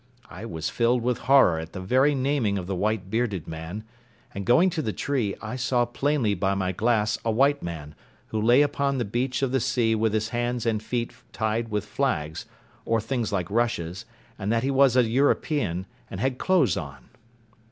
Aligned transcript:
I 0.31 0.45
was 0.45 0.67
filled 0.67 1.03
with 1.03 1.19
horror 1.29 1.59
at 1.59 1.73
the 1.73 1.79
very 1.79 2.15
naming 2.15 2.57
of 2.57 2.65
the 2.65 2.73
white 2.73 3.11
bearded 3.11 3.47
man; 3.47 3.83
and 4.33 4.47
going 4.47 4.71
to 4.71 4.81
the 4.81 4.93
tree, 4.93 5.35
I 5.43 5.55
saw 5.55 5.85
plainly 5.85 6.33
by 6.33 6.55
my 6.55 6.71
glass 6.71 7.19
a 7.23 7.29
white 7.29 7.61
man, 7.61 7.93
who 8.29 8.41
lay 8.41 8.63
upon 8.63 8.97
the 8.97 9.05
beach 9.05 9.43
of 9.43 9.51
the 9.51 9.59
sea 9.59 9.93
with 9.93 10.13
his 10.15 10.29
hands 10.29 10.65
and 10.65 10.81
his 10.81 10.89
feet 10.89 11.13
tied 11.33 11.69
with 11.69 11.85
flags, 11.85 12.47
or 12.83 12.99
things 12.99 13.31
like 13.31 13.51
rushes, 13.51 14.05
and 14.39 14.51
that 14.51 14.63
he 14.63 14.71
was 14.71 14.95
an 14.95 15.05
European, 15.05 15.85
and 16.09 16.19
had 16.19 16.39
clothes 16.39 16.75
on. 16.77 17.09